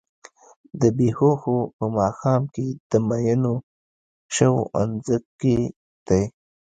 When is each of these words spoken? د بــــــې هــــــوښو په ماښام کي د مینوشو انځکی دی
د 0.81 0.83
بــــــې 0.97 1.09
هــــــوښو 1.17 1.57
په 1.75 1.85
ماښام 1.97 2.41
کي 2.53 2.67
د 2.89 2.91
مینوشو 3.07 4.53
انځکی 4.81 5.57
دی 6.07 6.23